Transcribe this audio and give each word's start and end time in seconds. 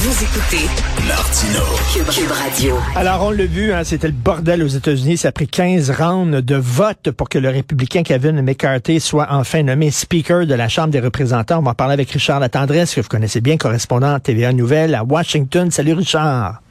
Vous 0.00 0.22
écoutez 0.22 0.64
Martino. 1.08 1.60
Cube, 1.92 2.30
Radio. 2.30 2.76
Alors, 2.94 3.24
on 3.24 3.30
l'a 3.32 3.46
vu, 3.46 3.72
hein, 3.72 3.82
c'était 3.82 4.06
le 4.06 4.12
bordel 4.12 4.62
aux 4.62 4.68
États-Unis. 4.68 5.16
Ça 5.16 5.30
a 5.30 5.32
pris 5.32 5.48
15 5.48 5.90
rounds 5.90 6.40
de 6.40 6.54
vote 6.54 7.10
pour 7.10 7.28
que 7.28 7.36
le 7.40 7.48
républicain 7.48 8.04
Kevin 8.04 8.40
McCarthy 8.40 9.00
soit 9.00 9.26
enfin 9.28 9.64
nommé 9.64 9.90
Speaker 9.90 10.46
de 10.46 10.54
la 10.54 10.68
Chambre 10.68 10.90
des 10.90 11.00
représentants. 11.00 11.58
On 11.58 11.62
va 11.62 11.72
en 11.72 11.74
parler 11.74 11.94
avec 11.94 12.12
Richard 12.12 12.38
Latendresse, 12.38 12.94
que 12.94 13.00
vous 13.00 13.08
connaissez 13.08 13.40
bien, 13.40 13.56
correspondant 13.56 14.14
à 14.14 14.20
TVA 14.20 14.52
Nouvelle 14.52 14.94
à 14.94 15.02
Washington. 15.02 15.68
Salut, 15.72 15.94
Richard. 15.94 16.62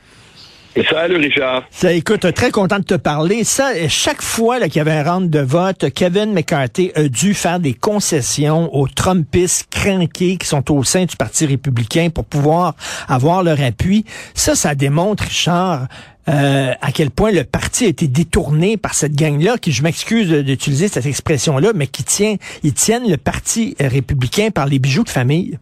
Salut 0.83 1.17
Richard. 1.17 1.63
Ça, 1.71 1.91
écoute, 1.91 2.31
très 2.33 2.51
content 2.51 2.79
de 2.79 2.83
te 2.83 2.93
parler. 2.93 3.43
Ça, 3.43 3.71
chaque 3.87 4.21
fois 4.21 4.59
qu'il 4.61 4.75
y 4.75 4.79
avait 4.79 4.91
un 4.91 5.11
round 5.11 5.29
de 5.29 5.39
vote, 5.39 5.89
Kevin 5.93 6.33
McCarthy 6.33 6.91
a 6.95 7.07
dû 7.07 7.33
faire 7.33 7.59
des 7.59 7.73
concessions 7.73 8.73
aux 8.75 8.87
Trumpistes 8.87 9.67
crainqués 9.71 10.37
qui 10.37 10.47
sont 10.47 10.71
au 10.71 10.83
sein 10.83 11.05
du 11.05 11.15
Parti 11.15 11.45
républicain 11.45 12.09
pour 12.09 12.25
pouvoir 12.25 12.75
avoir 13.07 13.43
leur 13.43 13.61
appui. 13.61 14.05
Ça, 14.33 14.55
ça 14.55 14.75
démontre, 14.75 15.23
Richard, 15.23 15.87
euh, 16.29 16.73
à 16.81 16.91
quel 16.91 17.09
point 17.09 17.31
le 17.31 17.43
parti 17.43 17.85
a 17.85 17.87
été 17.87 18.07
détourné 18.07 18.77
par 18.77 18.93
cette 18.93 19.15
gang-là, 19.15 19.57
qui, 19.57 19.71
je 19.71 19.81
m'excuse 19.81 20.29
d'utiliser 20.29 20.89
cette 20.89 21.05
expression-là, 21.05 21.71
mais 21.73 21.87
qui 21.87 22.03
tient, 22.03 22.35
ils 22.63 22.73
tiennent 22.73 23.09
le 23.09 23.17
Parti 23.17 23.75
républicain 23.79 24.49
par 24.51 24.65
les 24.65 24.79
bijoux 24.79 25.03
de 25.03 25.09
famille. 25.09 25.57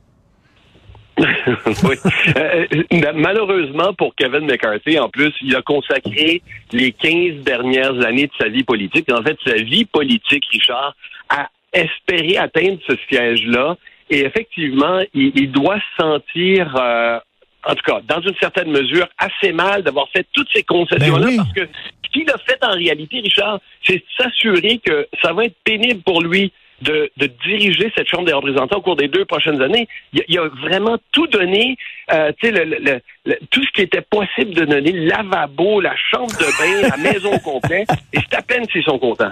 Oui. 1.17 1.95
Euh, 2.35 2.65
malheureusement 3.13 3.93
pour 3.93 4.15
Kevin 4.15 4.45
McCarthy, 4.45 4.99
en 4.99 5.09
plus, 5.09 5.33
il 5.41 5.55
a 5.55 5.61
consacré 5.61 6.41
les 6.71 6.91
15 6.91 7.43
dernières 7.43 7.99
années 8.05 8.27
de 8.27 8.33
sa 8.37 8.49
vie 8.49 8.63
politique, 8.63 9.11
en 9.11 9.23
fait, 9.23 9.37
sa 9.45 9.55
vie 9.55 9.85
politique, 9.85 10.43
Richard, 10.51 10.95
à 11.29 11.49
espérer 11.71 12.37
atteindre 12.37 12.79
ce 12.87 12.95
siège-là. 13.09 13.77
Et 14.09 14.19
effectivement, 14.19 15.01
il, 15.13 15.51
doit 15.51 15.77
se 15.77 16.03
sentir, 16.03 16.75
euh, 16.75 17.19
en 17.65 17.73
tout 17.73 17.83
cas, 17.85 18.01
dans 18.07 18.21
une 18.21 18.35
certaine 18.39 18.69
mesure, 18.69 19.07
assez 19.17 19.51
mal 19.51 19.81
d'avoir 19.83 20.07
fait 20.09 20.27
toutes 20.33 20.49
ces 20.53 20.63
concessions-là, 20.63 21.27
Ben 21.27 21.37
parce 21.37 21.53
que 21.53 21.67
ce 22.03 22.09
qu'il 22.11 22.29
a 22.29 22.37
fait 22.45 22.63
en 22.63 22.73
réalité, 22.73 23.19
Richard, 23.19 23.59
c'est 23.83 24.03
s'assurer 24.17 24.79
que 24.85 25.07
ça 25.23 25.33
va 25.33 25.45
être 25.45 25.55
pénible 25.63 26.01
pour 26.03 26.21
lui 26.21 26.51
de, 26.81 27.09
de, 27.17 27.29
diriger 27.45 27.91
cette 27.95 28.07
Chambre 28.07 28.25
des 28.25 28.33
représentants 28.33 28.77
au 28.77 28.81
cours 28.81 28.95
des 28.95 29.07
deux 29.07 29.25
prochaines 29.25 29.61
années. 29.61 29.87
Il, 30.13 30.23
il 30.27 30.37
a 30.37 30.47
vraiment 30.47 30.97
tout 31.11 31.27
donné, 31.27 31.77
euh, 32.11 32.31
le, 32.43 32.63
le, 32.63 32.99
le, 33.25 33.35
tout 33.49 33.63
ce 33.63 33.71
qui 33.73 33.81
était 33.81 34.01
possible 34.01 34.53
de 34.53 34.65
donner, 34.65 34.91
le 34.91 35.07
lavabo, 35.07 35.81
la 35.81 35.95
chambre 36.11 36.31
de 36.37 36.81
bain, 36.81 36.89
la 36.89 36.97
maison 36.97 37.33
au 37.33 37.39
complet, 37.39 37.85
et 38.13 38.19
c'est 38.19 38.37
à 38.37 38.41
peine 38.41 38.65
s'ils 38.71 38.83
sont 38.83 38.99
contents. 38.99 39.31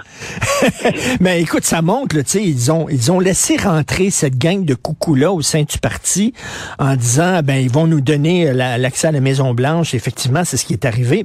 Mais 1.20 1.40
écoute, 1.42 1.64
ça 1.64 1.82
montre, 1.82 2.16
tu 2.16 2.22
sais, 2.26 2.42
ils 2.42 2.72
ont, 2.72 2.88
ils 2.88 3.12
ont 3.12 3.20
laissé 3.20 3.56
rentrer 3.56 4.10
cette 4.10 4.38
gang 4.38 4.64
de 4.64 4.74
coucous-là 4.74 5.32
au 5.32 5.42
sein 5.42 5.62
du 5.62 5.78
parti 5.78 6.32
en 6.78 6.96
disant, 6.96 7.40
ben, 7.42 7.56
ils 7.56 7.70
vont 7.70 7.86
nous 7.86 8.00
donner 8.00 8.52
l'accès 8.52 9.08
à 9.08 9.12
la 9.12 9.20
Maison-Blanche. 9.20 9.94
Effectivement, 9.94 10.44
c'est 10.44 10.56
ce 10.56 10.64
qui 10.64 10.72
est 10.72 10.84
arrivé. 10.84 11.24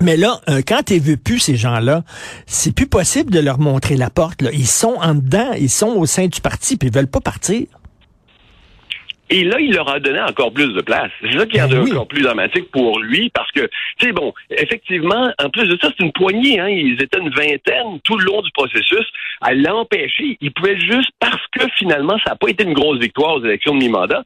Mais 0.00 0.16
là, 0.16 0.40
euh, 0.48 0.60
quand 0.66 0.82
tu 0.86 0.98
vu 0.98 1.16
plus 1.16 1.38
ces 1.38 1.56
gens-là, 1.56 2.02
c'est 2.46 2.74
plus 2.74 2.86
possible 2.86 3.30
de 3.30 3.40
leur 3.40 3.58
montrer 3.58 3.96
la 3.96 4.10
porte. 4.10 4.42
Là. 4.42 4.50
Ils 4.52 4.66
sont 4.66 4.96
en 5.00 5.14
dedans, 5.14 5.52
ils 5.58 5.70
sont 5.70 5.88
au 5.96 6.06
sein 6.06 6.26
du 6.26 6.40
parti, 6.40 6.76
puis 6.76 6.88
ils 6.88 6.94
veulent 6.94 7.10
pas 7.10 7.20
partir. 7.20 7.66
Et 9.28 9.42
là, 9.42 9.58
il 9.58 9.72
leur 9.72 9.88
a 9.88 9.98
donné 9.98 10.20
encore 10.20 10.52
plus 10.52 10.72
de 10.72 10.80
place. 10.82 11.10
C'est 11.20 11.36
ça 11.36 11.46
qui 11.46 11.56
est 11.58 11.66
Ben 11.68 11.82
oui. 11.82 11.90
encore 11.92 12.06
plus 12.06 12.22
dramatique 12.22 12.70
pour 12.70 13.00
lui, 13.00 13.28
parce 13.30 13.50
que, 13.50 13.68
tu 13.98 14.06
sais, 14.06 14.12
bon, 14.12 14.32
effectivement, 14.50 15.32
en 15.42 15.50
plus 15.50 15.66
de 15.66 15.76
ça, 15.80 15.88
c'est 15.88 16.04
une 16.04 16.12
poignée, 16.12 16.60
hein, 16.60 16.68
ils 16.68 16.96
étaient 17.02 17.18
une 17.18 17.30
vingtaine 17.30 17.98
tout 18.04 18.16
le 18.18 18.24
long 18.24 18.40
du 18.42 18.50
processus 18.52 19.04
à 19.40 19.52
l'empêcher. 19.52 20.38
Ils 20.40 20.52
pouvaient 20.52 20.78
juste, 20.78 21.10
parce 21.18 21.42
que 21.52 21.66
finalement, 21.76 22.16
ça 22.24 22.30
n'a 22.30 22.36
pas 22.36 22.48
été 22.48 22.62
une 22.62 22.74
grosse 22.74 23.00
victoire 23.00 23.34
aux 23.36 23.44
élections 23.44 23.74
de 23.74 23.80
mi-mandat, 23.80 24.22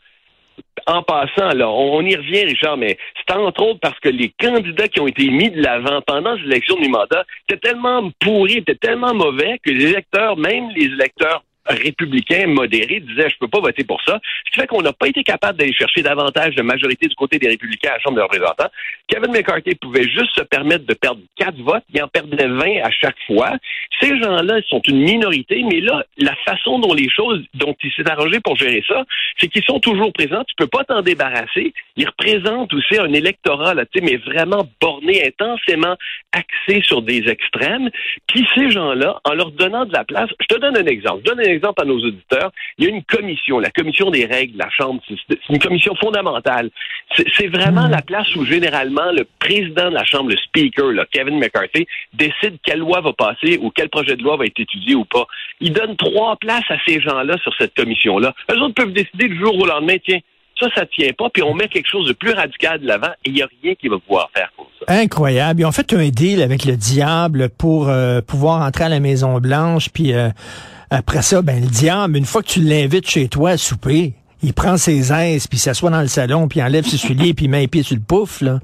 en 0.87 1.03
passant, 1.03 1.53
là, 1.55 1.69
on 1.69 2.05
y 2.05 2.17
revient, 2.17 2.45
Richard, 2.45 2.77
mais 2.77 2.99
c'est 3.17 3.35
entre 3.35 3.63
autres 3.63 3.81
parce 3.81 3.99
que 4.01 4.09
les 4.09 4.33
candidats 4.41 4.89
qui 4.89 5.01
ont 5.01 5.07
été 5.07 5.29
mis 5.29 5.51
de 5.51 5.63
l'avant 5.63 6.01
pendant 6.03 6.37
ces 6.37 6.45
élections 6.45 6.77
de 6.77 6.81
mi-mandat 6.81 7.25
étaient 7.49 7.61
tellement 7.61 8.11
pourris, 8.21 8.59
étaient 8.59 8.75
tellement 8.75 9.15
mauvais 9.15 9.59
que 9.63 9.71
les 9.71 9.87
électeurs, 9.87 10.37
même 10.37 10.71
les 10.75 10.87
électeurs 10.87 11.43
républicains 11.75 12.47
modérés 12.47 13.01
disaient 13.01 13.29
je 13.29 13.39
peux 13.39 13.49
pas 13.49 13.61
voter 13.61 13.85
pour 13.85 14.01
ça. 14.03 14.21
Ce 14.47 14.51
qui 14.53 14.61
fait 14.61 14.67
qu'on 14.67 14.83
n'a 14.83 14.93
pas 14.93 15.09
été 15.09 15.23
capable 15.23 15.59
d'aller 15.59 15.73
chercher 15.73 16.03
davantage 16.03 16.55
de 16.55 16.63
majorité 16.63 17.07
du 17.07 17.15
côté 17.15 17.39
des 17.39 17.49
républicains 17.49 17.91
à 17.91 17.95
la 17.95 18.01
Chambre 18.01 18.17
des 18.17 18.23
représentants. 18.23 18.71
Kevin 19.09 19.33
McCarthy 19.33 19.75
pouvait 19.75 20.09
juste 20.09 20.35
se 20.37 20.43
permettre 20.43 20.87
de 20.87 20.95
perdre 20.95 21.21
quatre 21.37 21.59
votes, 21.59 21.85
il 21.93 22.03
en 22.03 22.09
perdait 22.09 22.47
20 22.47 22.83
à 22.83 22.91
chaque 22.91 23.17
fois. 23.27 23.57
Ces 24.01 24.19
gens-là 24.21 24.61
sont 24.69 24.81
une 24.87 25.03
minorité, 25.03 25.63
mais 25.71 25.81
là, 25.81 26.05
la 26.17 26.35
façon 26.45 26.79
dont 26.79 26.95
les 26.95 27.09
choses, 27.11 27.45
dont 27.55 27.75
il 27.83 27.93
s'est 27.93 28.09
arrangé 28.09 28.41
pour 28.41 28.57
gérer 28.57 28.83
ça, 28.87 29.05
c'est 29.39 29.49
qu'ils 29.49 29.65
sont 29.65 29.81
toujours 29.81 30.13
présents, 30.13 30.45
tu 30.45 30.55
peux 30.57 30.67
pas 30.67 30.85
t'en 30.85 31.03
débarrasser. 31.03 31.73
Ils 31.97 32.07
représentent 32.07 32.73
aussi 32.73 32.99
un 32.99 33.13
électorat, 33.13 33.75
là, 33.75 33.85
tu 33.87 33.99
sais, 33.99 34.05
mais 34.05 34.17
vraiment 34.17 34.67
borné, 34.81 35.27
intensément 35.27 35.97
axé 36.33 36.83
sur 36.83 37.03
des 37.03 37.29
extrêmes. 37.29 37.91
Puis 38.27 38.47
ces 38.55 38.71
gens-là, 38.71 39.21
en 39.25 39.35
leur 39.35 39.51
donnant 39.53 39.85
de 39.85 39.93
la 39.93 40.05
place, 40.05 40.31
je 40.41 40.47
te 40.47 40.61
donne 40.61 40.77
un 40.77 40.87
exemple. 40.87 41.23
Je 41.25 41.31
donne 41.31 41.41
un 41.41 41.51
exemple 41.51 41.83
à 41.83 41.85
nos 41.85 41.99
auditeurs. 41.99 42.53
Il 42.79 42.85
y 42.85 42.89
a 42.89 42.91
une 42.91 43.03
commission, 43.03 43.59
la 43.59 43.71
commission 43.71 44.11
des 44.11 44.27
règles 44.27 44.55
de 44.55 44.59
la 44.59 44.71
Chambre. 44.71 45.03
C'est 45.09 45.39
une 45.49 45.59
commission 45.59 45.95
fondamentale. 45.97 46.71
C'est 47.17 47.27
c'est 47.37 47.49
vraiment 47.49 47.89
la 47.89 48.03
place 48.03 48.35
où 48.37 48.45
généralement 48.45 49.13
le 49.13 49.27
président 49.39 49.89
de 49.89 49.95
la 49.95 50.05
Chambre, 50.05 50.31
le 50.31 50.37
speaker, 50.37 50.93
là, 50.93 51.07
Kevin 51.11 51.39
McCarthy, 51.39 51.87
décide 52.13 52.59
quelle 52.63 52.81
loi 52.81 53.01
va 53.01 53.13
passer 53.13 53.59
ou 53.61 53.71
quel 53.71 53.89
projet 53.89 54.17
de 54.17 54.23
loi 54.23 54.37
va 54.37 54.45
être 54.45 54.61
étudié 54.61 54.95
ou 54.95 55.05
pas. 55.05 55.27
Il 55.61 55.73
donne 55.73 55.97
trois 55.97 56.37
places 56.37 56.71
à 56.71 56.77
ces 56.87 57.01
gens-là 57.01 57.37
sur 57.39 57.55
cette 57.59 57.75
commission-là. 57.75 58.35
Eux 58.53 58.59
autres 58.59 58.75
peuvent 58.75 58.93
décider 58.93 59.29
du 59.29 59.39
jour 59.39 59.57
au 59.59 59.67
lendemain, 59.67 59.97
tiens, 60.05 60.19
ça, 60.61 60.67
ça 60.75 60.87
tient 60.87 61.11
pas, 61.17 61.31
puis 61.31 61.43
on 61.43 61.55
met 61.55 61.69
quelque 61.69 61.89
chose 61.91 62.07
de 62.07 62.13
plus 62.13 62.33
radical 62.33 62.81
de 62.81 62.87
l'avant 62.87 63.11
et 63.25 63.31
il 63.31 63.35
n'y 63.35 63.43
a 63.43 63.49
rien 63.63 63.75
qui 63.75 63.89
va 63.89 63.99
pouvoir 63.99 64.31
faire 64.35 64.51
pour 64.57 64.71
ça. 64.79 64.93
Incroyable. 64.95 65.61
Ils 65.61 65.65
ont 65.65 65.73
fait 65.73 65.93
un 65.93 66.09
deal 66.09 66.43
avec 66.43 66.65
le 66.65 66.77
diable 66.77 67.49
pour 67.49 67.89
euh, 67.89 68.21
pouvoir 68.21 68.63
entrer 68.63 68.85
à 68.85 68.89
la 68.89 69.01
Maison 69.01 69.39
Blanche, 69.41 69.89
puis 69.89 70.13
euh, 70.13 70.29
après 70.91 71.23
ça, 71.23 71.43
ben 71.43 71.61
le 71.61 71.69
diable, 71.69 72.17
une 72.17 72.25
fois 72.25 72.43
que 72.43 72.49
tu 72.49 72.61
l'invites 72.61 73.09
chez 73.09 73.29
toi 73.29 73.51
à 73.51 73.57
souper, 73.57 74.15
il 74.43 74.53
prend 74.53 74.77
ses 74.77 75.13
aises, 75.13 75.47
puis 75.47 75.59
s'assoit 75.59 75.91
dans 75.91 76.01
le 76.01 76.09
salon, 76.09 76.49
puis 76.49 76.63
enlève 76.63 76.85
ses 76.85 76.97
souliers, 76.97 77.35
puis 77.35 77.49
met 77.49 77.61
les 77.61 77.69
pieds 77.69 77.83
sur 77.83 77.97
le 77.97 78.03
pouf, 78.03 78.41
là. 78.41 78.61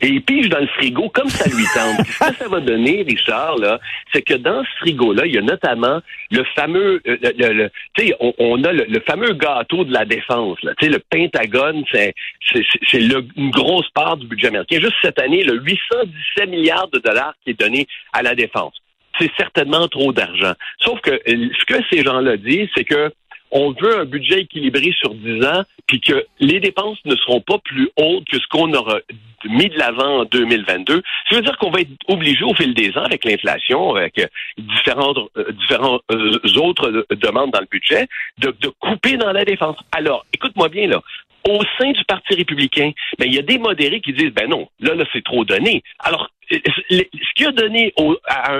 Et 0.00 0.08
il 0.08 0.22
pige 0.22 0.48
dans 0.48 0.60
le 0.60 0.66
frigo 0.68 1.08
comme 1.08 1.28
ça 1.28 1.44
lui 1.48 1.64
tente. 1.74 2.06
Ce 2.06 2.30
que 2.30 2.34
ça 2.36 2.48
va 2.48 2.60
donner, 2.60 3.02
Richard, 3.08 3.56
là, 3.58 3.80
c'est 4.12 4.22
que 4.22 4.34
dans 4.34 4.62
ce 4.62 4.68
frigo-là, 4.80 5.26
il 5.26 5.34
y 5.34 5.38
a 5.38 5.42
notamment 5.42 6.00
le 6.30 6.44
fameux, 6.54 7.00
euh, 7.06 7.16
le, 7.36 7.52
le- 7.52 7.70
tu 7.96 8.06
sais, 8.06 8.14
on, 8.20 8.32
on 8.38 8.62
a 8.64 8.72
le, 8.72 8.84
le 8.88 9.00
fameux 9.00 9.32
gâteau 9.32 9.84
de 9.84 9.92
la 9.92 10.04
défense. 10.04 10.62
Là. 10.62 10.72
Tu 10.78 10.86
sais, 10.86 10.92
le 10.92 11.00
Pentagone, 11.10 11.82
c'est 11.92 12.14
c'est 12.52 12.62
c'est 12.88 13.00
une 13.02 13.50
grosse 13.50 13.88
part 13.90 14.16
du 14.16 14.26
budget 14.26 14.48
américain. 14.48 14.78
Juste 14.80 14.94
cette 15.02 15.18
année, 15.20 15.42
le 15.42 15.60
817 15.62 16.48
milliards 16.48 16.88
de 16.88 16.98
dollars 17.00 17.34
qui 17.44 17.50
est 17.50 17.60
donné 17.60 17.86
à 18.12 18.22
la 18.22 18.34
défense. 18.34 18.74
C'est 19.18 19.30
certainement 19.36 19.88
trop 19.88 20.12
d'argent. 20.12 20.52
Sauf 20.80 21.00
que 21.00 21.10
euh, 21.10 21.48
ce 21.58 21.64
que 21.64 21.82
ces 21.90 22.04
gens-là 22.04 22.36
disent, 22.36 22.68
c'est 22.76 22.84
que 22.84 23.10
on 23.50 23.72
veut 23.72 24.00
un 24.00 24.04
budget 24.04 24.40
équilibré 24.40 24.92
sur 24.98 25.14
10 25.14 25.44
ans, 25.44 25.62
puis 25.86 26.00
que 26.00 26.26
les 26.40 26.60
dépenses 26.60 26.98
ne 27.04 27.16
seront 27.16 27.40
pas 27.40 27.58
plus 27.58 27.88
hautes 27.96 28.24
que 28.30 28.38
ce 28.38 28.46
qu'on 28.50 28.72
aura 28.74 28.98
mis 29.44 29.68
de 29.68 29.78
l'avant 29.78 30.20
en 30.20 30.24
2022. 30.24 31.02
Ça 31.28 31.36
veut 31.36 31.42
dire 31.42 31.56
qu'on 31.58 31.70
va 31.70 31.80
être 31.80 31.90
obligé 32.08 32.44
au 32.44 32.54
fil 32.54 32.74
des 32.74 32.90
ans, 32.96 33.04
avec 33.04 33.24
l'inflation, 33.24 33.94
avec 33.94 34.18
euh, 34.18 34.26
différentes, 34.58 35.18
euh, 35.36 35.52
différentes 35.52 36.02
euh, 36.12 36.60
autres 36.60 37.06
demandes 37.10 37.52
dans 37.52 37.60
le 37.60 37.68
budget, 37.70 38.08
de, 38.38 38.54
de 38.60 38.68
couper 38.80 39.16
dans 39.16 39.32
la 39.32 39.44
défense. 39.44 39.76
Alors, 39.92 40.26
écoute-moi 40.32 40.68
bien 40.68 40.88
là. 40.88 41.00
Au 41.48 41.62
sein 41.78 41.90
du 41.92 42.04
Parti 42.04 42.34
républicain, 42.34 42.92
ben, 43.18 43.26
il 43.26 43.34
y 43.34 43.38
a 43.38 43.42
des 43.42 43.58
modérés 43.58 44.00
qui 44.00 44.12
disent, 44.12 44.32
ben 44.32 44.48
non, 44.48 44.68
là, 44.80 44.94
là, 44.94 45.04
c'est 45.12 45.24
trop 45.24 45.44
donné. 45.44 45.82
Alors, 45.98 46.30
ce 46.50 47.34
qui 47.36 47.44
a 47.44 47.52
donné 47.52 47.92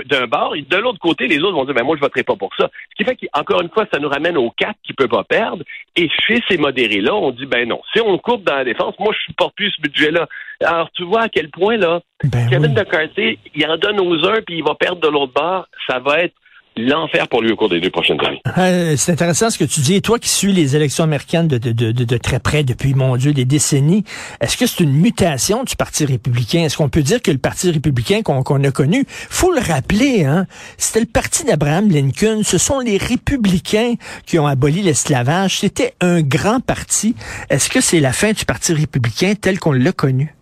d'un 0.07 0.27
bord, 0.27 0.55
de 0.55 0.77
l'autre 0.77 0.99
côté, 0.99 1.27
les 1.27 1.39
autres 1.39 1.55
vont 1.55 1.65
dire, 1.65 1.75
ben 1.75 1.85
moi, 1.85 1.97
je 1.97 2.01
voterai 2.01 2.23
pas 2.23 2.37
pour 2.37 2.55
ça. 2.59 2.71
Ce 2.91 2.95
qui 2.97 3.05
fait 3.05 3.17
qu'encore 3.17 3.63
une 3.63 3.71
fois, 3.71 3.87
ça 3.93 3.99
nous 3.99 4.09
ramène 4.09 4.37
aux 4.37 4.51
quatre 4.51 4.79
qui 4.85 4.93
peuvent 4.93 5.09
pas 5.09 5.25
perdre. 5.25 5.65
Et 5.97 6.09
chez 6.27 6.43
ces 6.49 6.59
modérés-là, 6.59 7.15
on 7.15 7.31
dit, 7.31 7.47
ben 7.47 7.67
non, 7.67 7.81
si 7.93 8.01
on 8.01 8.19
coupe 8.19 8.45
dans 8.45 8.57
la 8.57 8.65
défense, 8.65 8.95
moi, 8.99 9.15
je 9.15 9.25
supporte 9.31 9.55
plus 9.57 9.71
ce 9.71 9.81
budget-là. 9.81 10.29
Alors, 10.63 10.91
tu 10.93 11.05
vois 11.05 11.23
à 11.23 11.29
quel 11.29 11.51
point, 11.51 11.77
là, 11.77 12.01
Ben 12.25 12.49
Kevin 12.51 12.73
oui. 12.73 12.75
McCarthy, 12.75 13.39
il 13.55 13.67
en 13.67 13.79
donne 13.79 14.01
aux 14.01 14.27
uns, 14.27 14.43
puis 14.47 14.59
il 14.59 14.65
va 14.65 14.75
perdre 14.75 15.01
de 15.01 15.09
l'autre 15.09 15.33
bord. 15.33 15.67
Ça 15.87 15.99
va 15.99 16.21
être 16.21 16.35
l'enfer 16.79 17.29
pour 17.29 17.43
lui 17.43 17.53
au 17.53 17.57
cours 17.57 17.69
des 17.69 17.81
deux 17.81 17.91
prochaines 17.91 18.21
années. 18.25 18.41
Euh, 18.59 18.97
c'est 18.97 19.13
intéressant 19.13 19.51
ce 19.51 19.59
que 19.59 19.65
tu 19.65 19.81
dis. 19.81 19.95
Et 19.95 20.01
toi 20.01 20.19
qui 20.19 20.29
suis 20.29 20.53
les 20.53 20.75
élections 20.77 21.05
américaines 21.05 21.47
de, 21.49 21.59
de, 21.59 21.71
de, 21.73 21.93
de- 21.93 22.05
de 22.05 22.17
très 22.17 22.39
près 22.41 22.65
depuis, 22.65 22.95
mon 22.95 23.17
Dieu, 23.17 23.33
des 23.33 23.45
décennies, 23.45 24.05
est-ce 24.41 24.57
que 24.57 24.67
c'est 24.67 24.83
une 24.83 24.93
mutation 24.93 25.63
du 25.65 25.77
Parti 25.77 26.05
républicain? 26.05 26.61
Est-ce 26.65 26.77
qu'on 26.77 26.89
peut 26.89 27.03
dire 27.03 27.23
que 27.23 27.31
le 27.31 27.39
Parti 27.39 27.71
républicain 27.71 28.23
qu'on 28.23 28.43
qu'on 28.43 28.63
a 28.65 28.71
connu, 28.71 29.05
faut 29.09 29.53
le 29.53 29.61
rappeler, 29.61 30.25
hein, 30.25 30.47
c'était 30.77 31.01
le 31.01 31.07
parti 31.07 31.45
d'Abraham 31.45 31.89
Lincoln, 31.91 32.43
ce 32.43 32.59
sont 32.59 32.81
les 32.81 32.97
républicains 32.99 33.95
qui 34.27 34.39
ont 34.39 34.47
aboli 34.47 34.83
l'esclavage, 34.83 35.59
c'était 35.59 35.95
un 36.01 36.21
grand 36.23 36.61
parti. 36.61 37.15
Est-ce 37.51 37.69
que 37.71 37.81
c'est 37.81 38.01
la 38.01 38.13
fin 38.13 38.33
du 38.33 38.45
Parti 38.45 38.73
républicain 38.73 39.35
tel 39.41 39.59
qu'on 39.59 39.73
l'a 39.73 39.93
connu? 39.93 40.35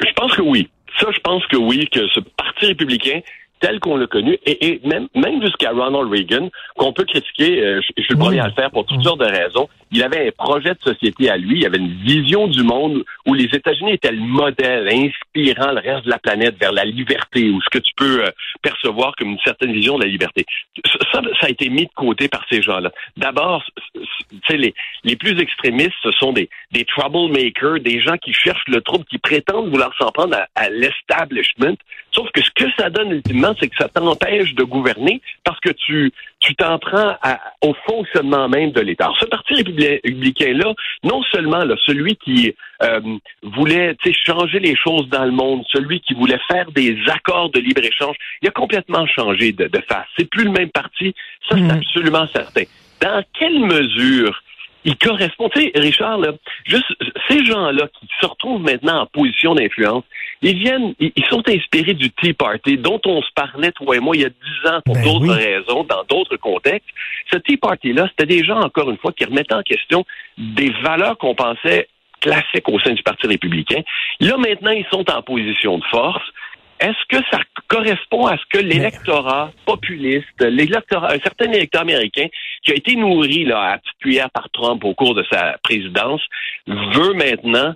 Je 0.00 0.12
pense 0.16 0.34
que 0.34 0.42
oui. 0.42 0.68
Ça, 0.98 1.06
je 1.14 1.20
pense 1.20 1.46
que 1.46 1.56
oui, 1.56 1.88
que 1.92 2.00
ce 2.08 2.20
Parti 2.36 2.66
républicain, 2.66 3.20
tel 3.60 3.80
qu'on 3.80 3.96
l'a 3.96 4.06
connu, 4.06 4.38
et, 4.46 4.66
et 4.66 4.80
même, 4.84 5.08
même 5.14 5.42
jusqu'à 5.42 5.70
Ronald 5.70 6.10
Reagan, 6.10 6.48
qu'on 6.76 6.92
peut 6.92 7.04
critiquer, 7.04 7.62
euh, 7.62 7.80
je, 7.80 7.92
je 7.96 8.02
suis 8.02 8.14
le 8.14 8.18
premier 8.18 8.40
à 8.40 8.48
le 8.48 8.54
faire 8.54 8.70
pour 8.70 8.86
toutes 8.86 9.02
sortes 9.02 9.20
de 9.20 9.26
raisons, 9.26 9.68
il 9.90 10.02
avait 10.02 10.28
un 10.28 10.30
projet 10.30 10.74
de 10.74 10.80
société 10.82 11.30
à 11.30 11.36
lui, 11.36 11.60
il 11.60 11.66
avait 11.66 11.78
une 11.78 11.94
vision 12.02 12.46
du 12.46 12.62
monde 12.62 13.04
où 13.26 13.34
les 13.34 13.44
États-Unis 13.44 13.92
étaient 13.92 14.12
le 14.12 14.20
modèle 14.20 14.88
inspirant 14.88 15.72
le 15.72 15.80
reste 15.80 16.04
de 16.04 16.10
la 16.10 16.18
planète 16.18 16.56
vers 16.60 16.72
la 16.72 16.84
liberté, 16.84 17.50
ou 17.50 17.60
ce 17.60 17.68
que 17.70 17.78
tu 17.78 17.92
peux 17.96 18.24
euh, 18.24 18.30
percevoir 18.62 19.14
comme 19.16 19.30
une 19.30 19.38
certaine 19.44 19.72
vision 19.72 19.98
de 19.98 20.04
la 20.04 20.10
liberté. 20.10 20.46
Ça, 21.12 21.20
ça 21.40 21.46
a 21.46 21.50
été 21.50 21.68
mis 21.68 21.86
de 21.86 21.92
côté 21.94 22.28
par 22.28 22.44
ces 22.50 22.62
gens-là. 22.62 22.90
D'abord, 23.16 23.64
les, 24.48 24.74
les 25.04 25.16
plus 25.16 25.38
extrémistes, 25.40 25.94
ce 26.02 26.12
sont 26.12 26.32
des, 26.32 26.48
troublemakers, 26.86 27.80
des 27.80 28.00
gens 28.00 28.16
qui 28.16 28.32
cherchent 28.32 28.68
le 28.68 28.80
trouble, 28.80 29.04
qui 29.04 29.18
prétendent 29.18 29.70
vouloir 29.70 29.92
s'en 29.98 30.10
prendre 30.10 30.36
à, 30.36 30.46
à 30.54 30.68
l'establishment. 30.70 31.76
Sauf 32.12 32.30
que 32.32 32.42
ce 32.42 32.50
que 32.50 32.70
ça 32.78 32.90
donne 32.90 33.12
ultimement, 33.12 33.54
c'est 33.58 33.68
que 33.68 33.76
ça 33.76 33.88
t'empêche 33.88 34.54
de 34.54 34.64
gouverner 34.64 35.20
parce 35.44 35.60
que 35.60 35.70
tu 35.70 36.12
tu 36.50 36.56
t'en 36.56 36.78
prends 36.78 37.16
à- 37.22 37.40
au 37.62 37.74
fonctionnement 37.86 38.48
même 38.48 38.72
de 38.72 38.80
l'État. 38.80 39.10
Ce 39.20 39.24
parti 39.26 39.54
républi- 39.54 40.00
républicain-là, 40.04 40.74
non 41.04 41.22
seulement 41.32 41.64
là, 41.64 41.76
celui 41.86 42.16
qui 42.16 42.54
euh, 42.82 43.00
voulait 43.42 43.94
changer 44.26 44.58
les 44.58 44.74
choses 44.74 45.06
dans 45.10 45.24
le 45.24 45.30
monde, 45.32 45.62
celui 45.70 46.00
qui 46.00 46.14
voulait 46.14 46.40
faire 46.50 46.70
des 46.72 46.96
accords 47.08 47.50
de 47.50 47.60
libre-échange, 47.60 48.16
il 48.42 48.48
a 48.48 48.50
complètement 48.52 49.06
changé 49.06 49.52
de, 49.52 49.66
de 49.68 49.80
face. 49.88 50.06
C'est 50.18 50.28
plus 50.28 50.44
le 50.44 50.50
même 50.50 50.70
parti, 50.70 51.14
ça 51.48 51.56
c'est 51.56 51.60
Mhm. 51.62 51.70
absolument 51.70 52.26
certain. 52.34 52.62
Dans 53.02 53.22
quelle 53.38 53.60
mesure 53.60 54.42
il 54.84 54.96
correspond? 54.96 55.50
Tu 55.50 55.60
sais, 55.60 55.72
Richard, 55.74 56.18
là, 56.18 56.32
juste 56.64 56.86
ces 57.28 57.44
gens-là 57.44 57.86
qui 58.00 58.08
se 58.20 58.26
retrouvent 58.26 58.62
maintenant 58.62 59.02
en 59.02 59.06
position 59.06 59.54
d'influence, 59.54 60.04
ils 60.42 60.58
viennent, 60.58 60.94
ils, 60.98 61.24
sont 61.28 61.42
inspirés 61.48 61.94
du 61.94 62.10
Tea 62.10 62.32
Party, 62.32 62.78
dont 62.78 63.00
on 63.04 63.20
se 63.20 63.30
parlait, 63.34 63.72
toi 63.72 63.96
et 63.96 64.00
moi, 64.00 64.16
il 64.16 64.22
y 64.22 64.24
a 64.24 64.30
dix 64.30 64.70
ans 64.70 64.80
pour 64.84 64.94
Ben 64.94 65.04
d'autres 65.04 65.36
oui. 65.36 65.44
raisons, 65.44 65.84
dans 65.84 66.02
d'autres 66.08 66.36
contextes. 66.36 66.88
Ce 67.30 67.36
Tea 67.36 67.58
Party-là, 67.58 68.08
c'était 68.08 68.34
des 68.34 68.44
gens, 68.44 68.58
encore 68.60 68.90
une 68.90 68.96
fois, 68.96 69.12
qui 69.12 69.24
remettaient 69.24 69.54
en 69.54 69.62
question 69.62 70.04
des 70.38 70.70
valeurs 70.82 71.18
qu'on 71.18 71.34
pensait 71.34 71.88
classiques 72.20 72.68
au 72.68 72.78
sein 72.80 72.92
du 72.92 73.02
Parti 73.02 73.26
républicain. 73.26 73.82
Là, 74.20 74.36
maintenant, 74.38 74.70
ils 74.70 74.86
sont 74.90 75.10
en 75.10 75.22
position 75.22 75.78
de 75.78 75.84
force. 75.84 76.24
Est-ce 76.80 77.06
que 77.10 77.22
ça 77.30 77.40
correspond 77.68 78.26
à 78.26 78.38
ce 78.38 78.42
que 78.48 78.64
l'électorat 78.64 79.52
populiste, 79.66 80.40
l'électorat, 80.40 81.12
un 81.12 81.18
certain 81.18 81.52
électeur 81.52 81.82
américain 81.82 82.26
qui 82.64 82.72
a 82.72 82.74
été 82.74 82.96
nourri 82.96 83.44
là, 83.44 83.72
à 83.72 83.78
petite 83.78 83.98
cuillère 84.00 84.30
par 84.30 84.48
Trump 84.50 84.82
au 84.84 84.94
cours 84.94 85.14
de 85.14 85.24
sa 85.30 85.58
présidence, 85.62 86.22
veut 86.66 87.12
maintenant 87.12 87.74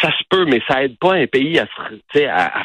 ça 0.00 0.08
se 0.08 0.24
peut, 0.28 0.44
mais 0.44 0.60
ça 0.68 0.82
aide 0.84 0.98
pas 0.98 1.14
un 1.14 1.26
pays 1.26 1.58
à, 1.58 1.66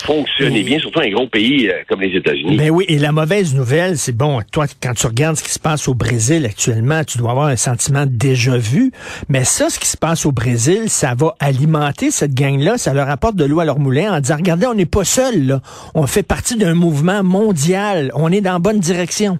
fonctionner 0.03 0.63
bien, 0.63 0.79
surtout 0.79 0.99
un 0.99 1.09
gros 1.09 1.27
pays 1.27 1.69
euh, 1.69 1.83
comme 1.87 2.01
les 2.01 2.15
États-Unis. 2.15 2.57
Ben 2.57 2.69
oui, 2.69 2.85
et 2.89 2.97
la 2.97 3.11
mauvaise 3.11 3.55
nouvelle, 3.55 3.97
c'est 3.97 4.15
bon, 4.15 4.41
toi, 4.51 4.65
quand 4.81 4.93
tu 4.93 5.07
regardes 5.07 5.37
ce 5.37 5.43
qui 5.43 5.51
se 5.51 5.59
passe 5.59 5.87
au 5.87 5.93
Brésil 5.93 6.45
actuellement, 6.45 7.03
tu 7.03 7.17
dois 7.17 7.31
avoir 7.31 7.47
un 7.47 7.55
sentiment 7.55 8.05
déjà 8.07 8.57
vu. 8.57 8.91
Mais 9.29 9.43
ça, 9.43 9.69
ce 9.69 9.79
qui 9.79 9.87
se 9.87 9.97
passe 9.97 10.25
au 10.25 10.31
Brésil, 10.31 10.89
ça 10.89 11.13
va 11.15 11.35
alimenter 11.39 12.11
cette 12.11 12.33
gang-là, 12.33 12.77
ça 12.77 12.93
leur 12.93 13.09
apporte 13.09 13.35
de 13.35 13.45
l'eau 13.45 13.59
à 13.59 13.65
leur 13.65 13.79
moulin 13.79 14.13
en 14.13 14.19
disant, 14.19 14.37
regardez, 14.37 14.67
on 14.67 14.73
n'est 14.73 14.85
pas 14.85 15.03
seul, 15.03 15.47
là. 15.47 15.61
On 15.95 16.07
fait 16.07 16.23
partie 16.23 16.57
d'un 16.57 16.73
mouvement 16.73 17.23
mondial. 17.23 18.11
On 18.15 18.31
est 18.31 18.41
dans 18.41 18.53
la 18.53 18.59
bonne 18.59 18.79
direction. 18.79 19.39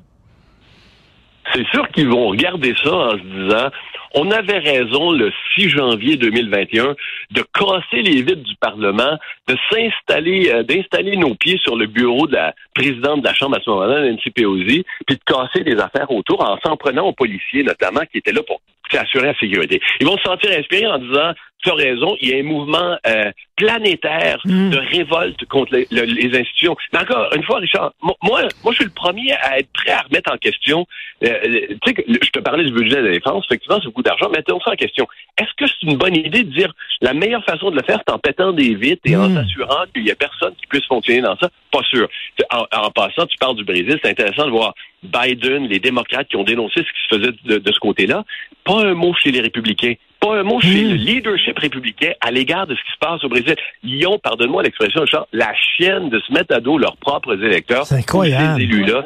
C'est 1.53 1.65
sûr 1.67 1.87
qu'ils 1.89 2.09
vont 2.09 2.27
regarder 2.29 2.73
ça 2.83 2.93
en 2.93 3.11
se 3.11 3.23
disant 3.23 3.69
on 4.13 4.31
avait 4.31 4.59
raison 4.59 5.11
le 5.11 5.31
6 5.55 5.69
janvier 5.69 6.17
2021 6.17 6.95
de 7.31 7.43
casser 7.53 8.01
les 8.01 8.21
vitres 8.21 8.43
du 8.43 8.55
Parlement, 8.55 9.17
de 9.47 9.55
s'installer, 9.71 10.51
euh, 10.51 10.63
d'installer 10.63 11.17
nos 11.17 11.35
pieds 11.35 11.57
sur 11.57 11.75
le 11.75 11.87
bureau 11.87 12.27
de 12.27 12.33
la 12.33 12.53
présidente 12.73 13.21
de 13.21 13.27
la 13.27 13.33
Chambre 13.33 13.57
à 13.57 13.61
ce 13.61 13.69
moment-là, 13.69 14.09
Nancy 14.09 14.29
Pelosi, 14.31 14.85
puis 15.05 15.17
de 15.17 15.23
casser 15.25 15.63
des 15.63 15.79
affaires 15.79 16.11
autour 16.11 16.41
en 16.43 16.57
s'en 16.65 16.77
prenant 16.77 17.07
aux 17.07 17.13
policiers 17.13 17.63
notamment 17.63 18.01
qui 18.11 18.19
étaient 18.19 18.31
là 18.31 18.43
pour 18.43 18.61
assurer 18.95 19.27
la 19.27 19.35
sécurité. 19.39 19.81
Ils 19.99 20.07
vont 20.07 20.17
se 20.17 20.23
sentir 20.23 20.51
inspirés 20.57 20.87
en 20.87 20.99
disant 20.99 21.33
tu 21.63 21.71
as 21.71 21.73
raison, 21.73 22.15
il 22.21 22.29
y 22.29 22.33
a 22.35 22.37
un 22.37 22.43
mouvement 22.43 22.95
euh, 23.07 23.31
planétaire 23.55 24.37
Mm. 24.45 24.69
de 24.69 24.77
révolte 24.77 25.43
contre 25.45 25.73
les, 25.73 25.87
le- 25.91 26.03
les 26.05 26.39
institutions. 26.39 26.77
Mais 26.93 26.99
encore 26.99 27.29
une 27.35 27.43
fois, 27.43 27.57
Richard, 27.57 27.91
mo- 28.01 28.15
moi, 28.21 28.41
moi, 28.63 28.71
je 28.71 28.75
suis 28.77 28.85
le 28.85 28.91
premier 28.91 29.33
à 29.33 29.57
être 29.59 29.67
prêt 29.73 29.91
à 29.91 30.01
remettre 30.01 30.31
en 30.31 30.37
question. 30.37 30.85
euh, 31.23 31.27
euh, 31.27 31.67
tu 31.83 31.93
sais, 31.95 32.05
je 32.07 32.29
te 32.29 32.39
parlais 32.39 32.63
du 32.63 32.71
budget 32.71 32.97
de 32.97 33.07
la 33.07 33.11
défense, 33.11 33.43
effectivement, 33.49 33.77
c'est 33.79 33.85
beaucoup 33.87 34.03
d'argent. 34.03 34.29
Mettons 34.29 34.59
ça 34.61 34.71
en 34.71 34.75
question. 34.75 35.07
Est-ce 35.39 35.49
que 35.57 35.65
c'est 35.67 35.87
une 35.91 35.97
bonne 35.97 36.15
idée 36.15 36.43
de 36.43 36.51
dire 36.53 36.71
la 37.01 37.13
meilleure 37.13 37.43
façon 37.43 37.71
de 37.71 37.75
le 37.75 37.83
faire, 37.83 37.99
c'est 38.07 38.13
en 38.13 38.19
pétant 38.19 38.51
des 38.53 38.75
vitres 38.75 39.01
et 39.05 39.15
en 39.15 39.27
Mm. 39.29 39.35
s'assurant 39.37 39.83
qu'il 39.93 40.05
y 40.05 40.11
a 40.11 40.15
personne 40.15 40.53
qui 40.55 40.67
puisse 40.67 40.85
fonctionner 40.85 41.21
dans 41.21 41.35
ça? 41.37 41.49
Pas 41.71 41.81
sûr. 41.89 42.07
En, 42.51 42.65
en 42.71 42.91
passant, 42.91 43.25
tu 43.25 43.37
parles 43.39 43.55
du 43.55 43.63
Brésil, 43.65 43.99
c'est 44.03 44.11
intéressant 44.11 44.45
de 44.45 44.51
voir 44.51 44.73
Biden, 45.03 45.67
les 45.67 45.79
démocrates 45.79 46.27
qui 46.27 46.35
ont 46.35 46.43
dénoncé 46.43 46.75
ce 46.75 46.81
qui 46.81 47.07
se 47.09 47.15
faisait 47.15 47.37
de, 47.45 47.57
de 47.59 47.71
ce 47.71 47.79
côté-là. 47.79 48.23
Pas 48.63 48.81
un 48.83 48.93
mot 48.93 49.13
chez 49.13 49.31
les 49.31 49.41
républicains. 49.41 49.93
Pas 50.19 50.39
un 50.39 50.43
mot 50.43 50.59
chez 50.59 50.83
Mm. 50.83 50.89
le 50.89 50.95
leadership 50.95 51.59
républicain 51.59 52.11
à 52.21 52.31
l'égard 52.31 52.65
de 52.67 52.73
ce 52.75 52.81
qui 52.81 52.91
se 52.91 52.97
passe 52.99 53.23
au 53.23 53.29
Brésil. 53.29 53.55
Ils 53.83 54.05
ont, 54.07 54.17
pardonne-moi 54.17 54.63
l'expression, 54.63 55.03
la 55.31 55.53
chienne 55.55 56.09
de 56.09 56.19
se 56.19 56.33
mettre 56.33 56.55
à 56.55 56.59
dos 56.59 56.77
leurs 56.77 56.97
propres 56.97 57.41
électeurs. 57.43 57.85
C'est 57.85 57.95
incroyable. 57.95 58.59
Ces 58.59 58.63
élus-là 58.63 59.03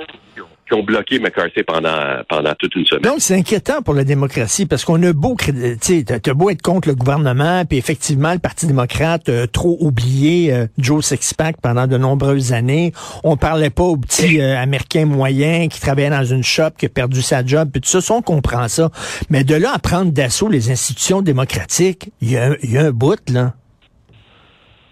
qui 0.71 0.79
ont- 0.79 0.83
bloqué 0.83 1.19
McCarthy 1.19 1.63
pendant, 1.63 2.21
pendant 2.27 2.53
toute 2.55 2.75
une 2.75 2.85
semaine. 2.85 3.01
Donc, 3.03 3.15
c'est 3.19 3.35
inquiétant 3.35 3.81
pour 3.81 3.93
la 3.93 4.03
démocratie 4.03 4.65
parce 4.65 4.83
qu'on 4.83 5.01
a 5.03 5.13
beau, 5.13 5.35
tu 5.39 5.53
sais, 5.81 6.03
t'as 6.03 6.19
t'as 6.19 6.33
beau 6.33 6.49
être 6.49 6.61
contre 6.61 6.87
le 6.89 6.95
gouvernement, 6.95 7.63
puis 7.65 7.77
effectivement, 7.77 8.33
le 8.33 8.39
Parti 8.39 8.65
démocrate 8.67 9.29
a 9.29 9.47
trop 9.47 9.77
oublié 9.79 10.51
euh, 10.53 10.65
Joe 10.77 11.05
Sixpack 11.05 11.57
pendant 11.61 11.87
de 11.87 11.97
nombreuses 11.97 12.53
années. 12.53 12.91
On 13.23 13.37
parlait 13.37 13.69
pas 13.69 13.83
aux 13.83 13.97
petits 13.97 14.41
euh, 14.41 14.57
Américains 14.57 15.05
moyens 15.05 15.67
qui 15.69 15.79
travaillaient 15.79 16.09
dans 16.09 16.23
une 16.25 16.43
shop, 16.43 16.71
qui 16.77 16.87
a 16.87 16.89
perdu 16.89 17.21
sa 17.21 17.45
job, 17.45 17.69
puis 17.71 17.81
tout 17.81 17.89
ça, 17.89 18.01
ça, 18.01 18.13
on 18.15 18.21
comprend 18.21 18.67
ça. 18.67 18.89
Mais 19.29 19.43
de 19.43 19.55
là 19.55 19.71
à 19.73 19.79
prendre 19.79 20.11
d'assaut 20.11 20.49
les 20.49 20.71
institutions 20.71 21.21
démocratiques, 21.21 22.09
il 22.21 22.31
y, 22.31 22.37
a 22.37 22.55
y 22.63 22.77
a 22.77 22.81
un 22.85 22.91
bout, 22.91 23.19
là. 23.29 23.53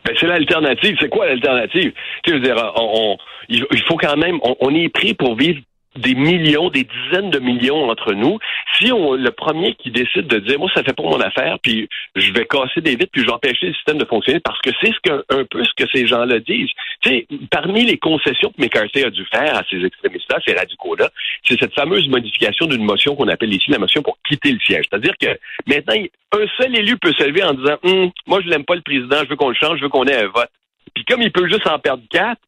Ben, 0.06 0.16
c'est 0.20 0.28
l'alternative. 0.28 0.96
C'est 1.00 1.10
quoi 1.10 1.28
l'alternative? 1.28 1.92
Tu 2.24 2.32
veux 2.34 2.40
dire, 2.40 2.56
on, 2.76 2.90
on- 3.14 3.18
il 3.50 3.66
il 3.72 3.82
faut 3.88 3.98
quand 3.98 4.16
même, 4.16 4.38
on, 4.44 4.56
on 4.62 4.74
est 4.74 4.90
pris 4.90 5.14
pour 5.14 5.36
vivre 5.36 5.60
des 5.96 6.14
millions, 6.14 6.70
des 6.70 6.84
dizaines 6.86 7.30
de 7.32 7.40
millions 7.40 7.90
entre 7.90 8.14
nous. 8.14 8.38
Si 8.78 8.92
on 8.92 9.14
le 9.14 9.32
premier 9.32 9.76
qui 9.76 9.92
décide 9.92 10.28
de 10.28 10.40
dire, 10.40 10.60
moi, 10.60 10.70
ça 10.74 10.84
fait 10.84 10.94
pas 10.94 11.04
mon 11.04 11.20
affaire, 11.20 11.58
puis 11.62 11.90
je 12.16 12.32
vais 12.32 12.46
casser 12.46 12.82
des 12.82 12.96
vitres, 12.96 13.12
puis 13.12 13.22
je 13.22 13.28
vais 13.28 13.34
empêcher 13.34 13.68
le 13.68 13.74
système 13.74 13.98
de 13.98 14.06
fonctionner, 14.06 14.40
parce 14.40 14.60
que 14.62 14.70
c'est 14.82 14.92
ce 14.92 15.00
que, 15.04 15.26
un 15.30 15.46
peu 15.46 15.64
ce 15.64 15.74
que 15.76 15.90
ces 15.92 16.06
gens-là 16.06 16.40
disent. 16.40 16.70
Tu 17.02 17.10
sais, 17.10 17.28
parmi 17.50 17.86
les 17.86 17.98
concessions 17.98 18.52
que 18.52 18.62
McCarthy 18.62 19.04
a 19.04 19.10
dû 19.10 19.26
faire 19.26 19.58
à 19.58 19.64
ces 19.70 19.84
extrémistes-là, 19.84 20.40
ces 20.46 20.54
radicaux-là, 20.54 21.10
c'est 21.44 21.60
cette 21.60 21.74
fameuse 21.74 22.08
modification 22.08 22.68
d'une 22.68 22.84
motion 22.84 23.16
qu'on 23.16 23.28
appelle 23.28 23.54
ici 23.54 23.72
la 23.72 23.80
motion 23.80 24.02
pour 24.02 24.18
quitter 24.28 24.52
le 24.52 24.60
siège. 24.60 24.86
C'est-à-dire 24.90 25.14
que 25.20 25.40
maintenant, 25.68 25.96
un 26.34 26.46
seul 26.58 26.76
élu 26.78 26.98
peut 26.98 27.14
se 27.14 27.24
lever 27.24 27.44
en 27.44 27.54
disant, 27.54 27.78
Hum, 27.84 28.12
moi, 28.28 28.42
je 28.42 28.50
l'aime 28.50 28.66
pas 28.66 28.76
le 28.76 28.82
président, 28.82 29.18
je 29.24 29.30
veux 29.30 29.36
qu'on 29.36 29.50
le 29.50 29.56
change, 29.56 29.78
je 29.78 29.84
veux 29.84 29.90
qu'on 29.90 30.06
ait 30.06 30.24
un 30.24 30.28
vote. 30.28 30.50
Puis 30.94 31.06
comme 31.06 31.22
il 31.22 31.32
peut 31.32 31.48
juste 31.48 31.68
en 31.68 31.80
perdre 31.80 32.04
quatre, 32.10 32.42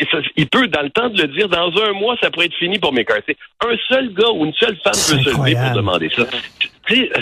il, 0.00 0.06
ça- 0.10 0.18
il 0.36 0.48
peut, 0.48 0.66
dans 0.68 0.82
le 0.82 0.90
temps 0.90 1.08
de 1.08 1.20
le 1.22 1.28
dire, 1.28 1.48
dans 1.48 1.70
un 1.82 1.92
mois, 1.92 2.16
ça 2.20 2.30
pourrait 2.30 2.46
être 2.46 2.54
fini 2.54 2.78
pour 2.78 2.92
McCarthy. 2.92 3.36
Un 3.64 3.76
seul 3.88 4.12
gars 4.14 4.30
ou 4.30 4.44
une 4.46 4.54
seule 4.54 4.76
femme 4.84 4.92
peut 4.92 4.98
se 5.24 5.30
lever 5.30 5.54
pour 5.66 5.76
demander 5.76 6.10
ça. 6.14 6.24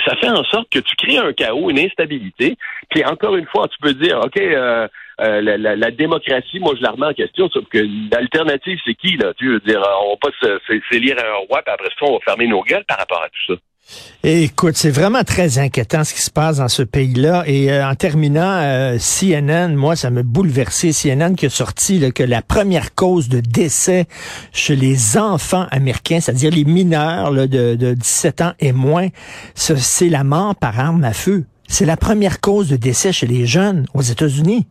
Ça 0.07 0.17
fait 0.17 0.29
en 0.29 0.45
sorte 0.45 0.69
que 0.71 0.79
tu 0.79 0.95
crées 0.97 1.19
un 1.19 1.33
chaos, 1.33 1.71
une 1.71 1.79
instabilité. 1.81 2.57
Puis 2.91 3.05
encore 3.05 3.35
une 3.37 3.47
fois, 3.47 3.67
tu 3.69 3.77
peux 3.81 3.95
dire, 3.95 4.21
OK, 4.25 4.37
euh, 4.37 4.87
euh, 5.21 5.41
la, 5.41 5.57
la- 5.57 5.77
la 5.77 5.91
démocratie, 5.91 6.61
moi, 6.61 6.75
je 6.77 6.83
la 6.83 6.91
remets 6.91 7.07
en 7.07 7.15
question, 7.15 7.49
sauf 7.49 7.65
que 7.69 7.79
l'alternative, 8.13 8.79
c'est 8.85 8.95
qui, 8.95 9.17
là? 9.17 9.33
Tu 9.35 9.49
veux 9.49 9.61
dire, 9.61 9.83
on 10.05 10.11
va 10.11 10.17
pas 10.21 10.31
s'élire 10.91 11.17
un 11.19 11.37
roi, 11.49 11.63
puis 11.63 11.73
après 11.75 11.89
ça, 11.99 12.07
on 12.07 12.13
va 12.15 12.19
fermer 12.25 12.47
nos 12.47 12.63
gueules 12.63 12.85
par 12.87 12.99
rapport 12.99 13.23
à 13.23 13.29
tout 13.29 13.55
ça. 13.55 13.61
Écoute, 14.25 14.75
c'est 14.77 14.91
vraiment 14.91 15.23
très 15.23 15.59
inquiétant 15.59 16.03
ce 16.03 16.13
qui 16.13 16.21
se 16.21 16.31
passe 16.31 16.57
dans 16.59 16.69
ce 16.69 16.83
pays-là. 16.83 17.45
Et 17.47 17.71
euh, 17.71 17.87
en 17.89 17.95
terminant, 17.95 18.59
euh, 18.61 18.99
CNN, 18.99 19.69
moi, 19.77 19.95
ça 19.95 20.11
me 20.11 20.23
bouleversé. 20.23 20.91
CNN 20.93 21.35
qui 21.37 21.47
a 21.47 21.51
sorti 21.51 21.99
là, 22.01 22.11
que 22.11 22.25
la 22.25 22.43
première 22.43 22.95
cause 22.95 23.29
de 23.29 23.39
décès 23.41 24.07
chez 24.53 24.75
les 24.75 25.17
enfants 25.17 25.67
américains, 25.71 26.19
c'est-à-dire 26.21 26.51
les 26.51 26.65
mineurs 26.65 27.31
de, 27.33 27.47
de 27.77 27.95
17 27.95 28.41
ans 28.43 28.53
et 28.59 28.73
moins, 28.73 29.09
ce- 29.55 29.77
c'est 29.77 30.09
la 30.09 30.25
mort 30.25 30.57
par 30.57 30.81
arme 30.81 31.05
à 31.05 31.13
feu. 31.13 31.45
C'est 31.69 31.87
la 31.87 31.97
première 31.97 32.41
cause 32.41 32.69
de 32.69 32.77
décès 32.77 33.13
chez 33.13 33.27
les 33.27 33.47
jeunes 33.47 33.87
aux 33.95 34.03
États-Unis. 34.03 34.67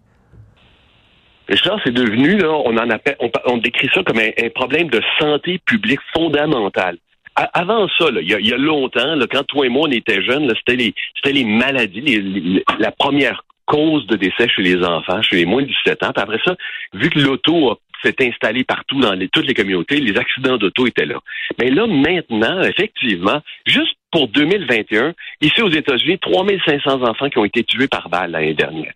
Richard, 1.48 1.80
c'est 1.84 1.94
devenu, 1.94 2.38
là, 2.38 2.50
on 2.66 2.76
en 2.78 2.90
appelle, 2.90 3.16
on, 3.20 3.30
on 3.46 3.58
décrit 3.60 3.88
ça 3.94 4.02
comme 4.04 4.18
un, 4.20 4.30
un 4.44 4.50
problème 4.54 4.90
de 4.90 5.00
santé 5.20 5.60
publique 5.66 6.00
fondamental. 6.14 6.98
Avant 7.36 7.88
ça, 7.98 8.06
il, 8.22 8.32
y 8.32 8.48
y 8.48 8.54
a 8.54 8.58
longtemps, 8.58 9.16
là, 9.16 9.26
quand 9.30 9.44
toi 9.44 9.66
et 9.66 9.70
moi 9.70 9.88
on 9.88 9.92
était 9.92 10.24
jeunes, 10.24 10.52
c'était 10.58 10.78
les 10.78 10.94
les 11.26 11.44
maladies, 11.44 12.02
les- 12.02 12.22
les- 12.22 12.64
la 12.80 12.92
première 12.92 13.44
cause 13.66 14.06
de 14.08 14.16
décès 14.16 14.48
chez 14.48 14.62
les 14.62 14.84
enfants, 14.86 15.22
chez 15.22 15.38
les 15.38 15.46
moins 15.46 15.62
de 15.64 15.68
17 15.68 16.04
ans. 16.04 16.12
Après 16.16 16.40
ça, 16.46 16.56
vu 16.94 17.10
que 17.10 17.20
l'auto 17.20 17.78
s'est 18.04 18.16
installé 18.22 18.64
partout 18.64 19.00
dans 19.02 19.14
les- 19.14 19.28
toutes 19.30 19.48
les 19.48 19.54
communautés, 19.56 20.00
les 20.00 20.18
accidents 20.18 20.58
d'auto 20.58 20.86
étaient 20.86 21.06
là. 21.08 21.20
Mais 21.60 21.72
là, 21.72 21.88
maintenant, 21.88 22.62
effectivement, 22.62 23.42
juste 23.66 23.96
pour 24.12 24.28
2021, 24.30 25.14
ici 25.42 25.62
aux 25.62 25.70
États-Unis, 25.72 26.20
3500 26.20 27.02
enfants 27.04 27.30
qui 27.30 27.38
ont 27.40 27.46
été 27.46 27.64
tués 27.64 27.88
par 27.88 28.08
balle 28.08 28.32
l'année 28.32 28.54
dernière. 28.54 28.94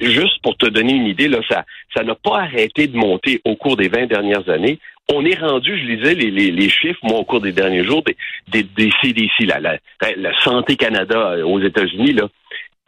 Juste 0.00 0.40
pour 0.42 0.56
te 0.56 0.66
donner 0.66 0.94
une 0.94 1.06
idée, 1.06 1.28
là, 1.28 1.38
ça 1.48 1.64
ça 1.94 2.02
n'a 2.02 2.14
pas 2.14 2.40
arrêté 2.40 2.86
de 2.86 2.96
monter 2.96 3.40
au 3.44 3.56
cours 3.56 3.76
des 3.76 3.88
20 3.88 4.06
dernières 4.06 4.48
années. 4.48 4.78
On 5.10 5.24
est 5.24 5.38
rendu, 5.38 5.78
je 5.78 5.84
lisais 5.84 6.14
les, 6.14 6.30
les, 6.30 6.50
les 6.50 6.68
chiffres, 6.68 7.00
moi, 7.02 7.18
au 7.18 7.24
cours 7.24 7.40
des 7.40 7.52
derniers 7.52 7.84
jours, 7.84 8.02
des, 8.02 8.16
des, 8.48 8.62
des 8.62 8.90
CDC, 9.00 9.46
la, 9.46 9.58
la, 9.58 9.78
la 10.16 10.42
Santé 10.42 10.76
Canada 10.76 11.30
euh, 11.30 11.44
aux 11.44 11.60
États-Unis, 11.60 12.12
là. 12.12 12.28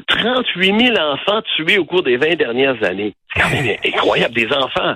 38 0.07 0.87
000 0.95 0.99
enfants 0.99 1.41
tués 1.57 1.79
au 1.79 1.85
cours 1.85 2.03
des 2.03 2.17
20 2.17 2.37
dernières 2.37 2.83
années. 2.83 3.15
C'est 3.35 3.43
quand 3.43 3.51
même 3.51 3.77
incroyable, 3.85 4.35
des 4.35 4.49
enfants. 4.49 4.95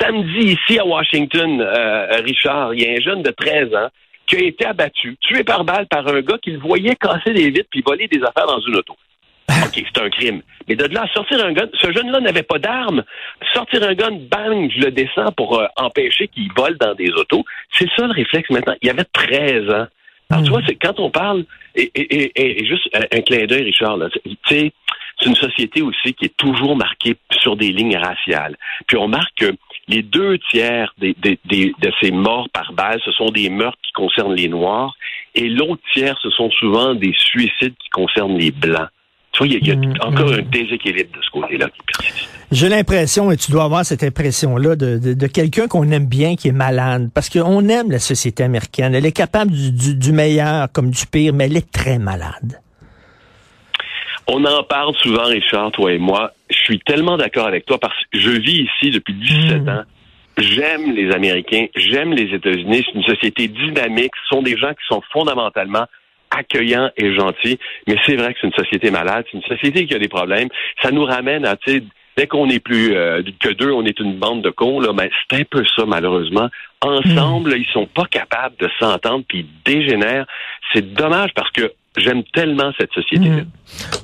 Samedi, 0.00 0.56
ici 0.56 0.78
à 0.78 0.86
Washington, 0.86 1.60
euh, 1.60 2.20
Richard, 2.24 2.74
il 2.74 2.82
y 2.82 2.86
a 2.86 2.96
un 2.96 3.00
jeune 3.00 3.22
de 3.22 3.30
13 3.30 3.74
ans 3.74 3.88
qui 4.26 4.36
a 4.36 4.40
été 4.40 4.66
abattu, 4.66 5.16
tué 5.20 5.44
par 5.44 5.64
balle 5.64 5.86
par 5.86 6.06
un 6.08 6.20
gars 6.20 6.38
qui 6.42 6.50
le 6.50 6.58
voyait 6.58 6.96
casser 6.96 7.32
des 7.32 7.50
vitres 7.50 7.68
puis 7.70 7.82
voler 7.86 8.08
des 8.08 8.22
affaires 8.22 8.46
dans 8.46 8.60
une 8.60 8.76
auto. 8.76 8.96
OK, 9.66 9.84
c'est 9.94 10.02
un 10.02 10.10
crime. 10.10 10.42
Mais 10.68 10.74
de 10.76 10.84
là 10.92 11.06
sortir 11.14 11.44
un 11.44 11.52
gun, 11.52 11.68
ce 11.80 11.92
jeune-là 11.92 12.20
n'avait 12.20 12.42
pas 12.42 12.58
d'arme. 12.58 13.04
Sortir 13.54 13.82
un 13.84 13.94
gun, 13.94 14.18
bang, 14.30 14.70
je 14.74 14.80
le 14.80 14.90
descends 14.90 15.30
pour 15.36 15.60
euh, 15.60 15.66
empêcher 15.76 16.28
qu'il 16.28 16.48
vole 16.56 16.76
dans 16.78 16.94
des 16.94 17.10
autos. 17.12 17.44
C'est 17.78 17.88
ça 17.96 18.06
le 18.06 18.12
réflexe 18.12 18.50
maintenant. 18.50 18.74
Il 18.82 18.88
y 18.88 18.90
avait 18.90 19.04
13 19.04 19.70
ans. 19.70 19.86
Alors, 20.28 20.42
tu 20.44 20.50
vois, 20.50 20.60
c'est 20.66 20.74
quand 20.74 20.98
on 20.98 21.08
parle, 21.10 21.44
et, 21.76 21.88
et, 21.94 22.32
et, 22.34 22.60
et 22.62 22.66
juste 22.66 22.88
un, 22.94 23.02
un 23.16 23.20
clin 23.20 23.46
d'œil, 23.46 23.62
Richard, 23.62 23.96
là, 23.96 24.08
tu 24.10 24.20
sais, 24.48 24.72
c'est 25.20 25.28
une 25.28 25.36
société 25.36 25.82
aussi 25.82 26.14
qui 26.14 26.24
est 26.24 26.36
toujours 26.36 26.76
marquée 26.76 27.14
sur 27.40 27.54
des 27.56 27.70
lignes 27.70 27.96
raciales. 27.96 28.56
Puis 28.88 28.96
on 28.96 29.06
marque 29.06 29.34
que 29.38 29.52
les 29.86 30.02
deux 30.02 30.36
tiers 30.50 30.92
des, 30.98 31.14
des, 31.16 31.38
des- 31.44 31.72
de 31.80 31.92
ces 32.02 32.10
morts 32.10 32.48
par 32.52 32.72
balle, 32.72 33.00
ce 33.04 33.12
sont 33.12 33.30
des 33.30 33.48
meurtres 33.48 33.78
qui 33.84 33.92
concernent 33.92 34.34
les 34.34 34.48
Noirs, 34.48 34.96
et 35.36 35.48
l'autre 35.48 35.80
tiers, 35.92 36.18
ce 36.20 36.30
sont 36.30 36.50
souvent 36.50 36.94
des 36.94 37.14
suicides 37.16 37.74
qui 37.78 37.88
concernent 37.90 38.36
les 38.36 38.50
Blancs. 38.50 38.88
Tu 39.36 39.44
vois, 39.44 39.46
il 39.48 39.52
y 39.52 39.56
a, 39.56 39.58
il 39.60 39.68
y 39.68 39.72
a 39.72 39.76
Mm, 39.76 39.94
encore 40.00 40.30
mm. 40.30 40.34
un 40.34 40.42
déséquilibre 40.50 41.10
de 41.12 41.22
ce 41.22 41.30
côté-là 41.30 41.66
qui 41.66 41.80
persiste. 41.86 42.28
J'ai 42.52 42.68
l'impression, 42.68 43.30
et 43.32 43.36
tu 43.36 43.50
dois 43.50 43.64
avoir 43.64 43.84
cette 43.84 44.02
impression-là, 44.04 44.76
de, 44.76 44.98
de, 44.98 45.14
de 45.14 45.26
quelqu'un 45.26 45.66
qu'on 45.66 45.90
aime 45.90 46.06
bien 46.06 46.36
qui 46.36 46.48
est 46.48 46.52
malade. 46.52 47.10
Parce 47.14 47.28
qu'on 47.28 47.68
aime 47.68 47.90
la 47.90 47.98
société 47.98 48.44
américaine. 48.44 48.94
Elle 48.94 49.04
est 49.04 49.12
capable 49.12 49.50
du, 49.50 49.72
du, 49.72 49.94
du 49.96 50.12
meilleur 50.12 50.68
comme 50.72 50.90
du 50.90 51.06
pire, 51.06 51.32
mais 51.34 51.46
elle 51.46 51.56
est 51.56 51.70
très 51.70 51.98
malade. 51.98 52.60
On 54.28 54.44
en 54.44 54.62
parle 54.64 54.94
souvent, 55.02 55.24
Richard, 55.24 55.70
toi 55.72 55.92
et 55.92 55.98
moi. 55.98 56.32
Je 56.50 56.56
suis 56.56 56.80
tellement 56.80 57.16
d'accord 57.16 57.46
avec 57.46 57.64
toi 57.66 57.78
parce 57.78 57.94
que 58.12 58.18
je 58.18 58.30
vis 58.30 58.62
ici 58.68 58.90
depuis 58.90 59.14
17 59.14 59.62
Mm. 59.64 59.68
ans. 59.68 59.82
J'aime 60.38 60.92
les 60.94 61.10
Américains, 61.12 61.66
j'aime 61.76 62.12
les 62.12 62.34
États-Unis. 62.34 62.84
C'est 62.86 62.98
une 62.98 63.04
société 63.04 63.48
dynamique. 63.48 64.12
Ce 64.28 64.36
sont 64.36 64.42
des 64.42 64.56
gens 64.56 64.70
qui 64.70 64.86
sont 64.88 65.00
fondamentalement 65.12 65.86
accueillants 66.30 66.90
et 66.96 67.14
gentils. 67.14 67.58
Mais 67.86 67.96
c'est 68.04 68.16
vrai 68.16 68.32
que 68.32 68.38
c'est 68.40 68.46
une 68.46 68.52
société 68.54 68.90
malade. 68.90 69.24
C'est 69.30 69.38
une 69.38 69.44
société 69.44 69.86
qui 69.86 69.94
a 69.94 69.98
des 69.98 70.08
problèmes. 70.08 70.48
Ça 70.82 70.90
nous 70.90 71.04
ramène 71.04 71.44
à, 71.44 71.56
tu 71.56 71.72
sais, 71.72 71.82
dès 72.16 72.26
qu'on 72.26 72.48
est 72.48 72.60
plus 72.60 72.94
euh, 72.94 73.22
que 73.40 73.50
deux, 73.50 73.70
on 73.70 73.84
est 73.84 73.98
une 74.00 74.18
bande 74.18 74.42
de 74.42 74.50
cons. 74.50 74.80
Là, 74.80 74.92
mais 74.92 75.10
c'est 75.28 75.40
un 75.40 75.44
peu 75.44 75.64
ça, 75.76 75.84
malheureusement. 75.86 76.48
Ensemble, 76.82 77.50
là, 77.50 77.56
ils 77.56 77.66
sont 77.72 77.86
pas 77.86 78.04
capables 78.04 78.56
de 78.58 78.68
s'entendre 78.78 79.24
puis 79.28 79.40
ils 79.40 79.72
dégénèrent. 79.72 80.26
C'est 80.72 80.94
dommage 80.94 81.30
parce 81.34 81.50
que 81.50 81.72
j'aime 81.96 82.22
tellement 82.34 82.72
cette 82.78 82.92
société-là. 82.92 83.42
Mm. 83.42 83.46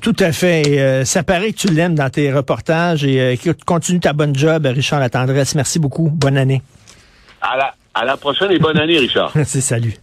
Tout 0.01 0.17
à 0.19 0.33
fait. 0.33 0.63
Et, 0.63 0.81
euh, 0.81 1.05
ça 1.05 1.23
paraît 1.23 1.53
que 1.53 1.59
tu 1.59 1.69
l'aimes 1.69 1.95
dans 1.95 2.11
tes 2.11 2.33
reportages. 2.33 3.05
Et 3.05 3.21
euh, 3.21 3.53
continue 3.67 4.01
ta 4.01 4.13
bonne 4.13 4.35
job, 4.35 4.67
Richard 4.67 5.01
La 5.01 5.11
Tendresse. 5.11 5.55
Merci 5.55 5.79
beaucoup. 5.79 6.11
Bonne 6.11 6.37
année. 6.37 6.63
À 7.41 7.57
la, 7.57 7.75
à 7.95 8.05
la 8.05 8.17
prochaine 8.17 8.53
et 8.53 8.59
bonne 8.59 8.79
année, 8.79 8.99
Richard. 8.99 9.33
Merci, 9.35 9.61
salut. 9.61 9.95